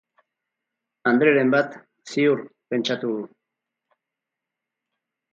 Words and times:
Andreren 1.09 1.51
bat, 1.55 1.75
ziur, 2.13 2.41
pentsatu 2.73 3.11
du. 3.19 3.27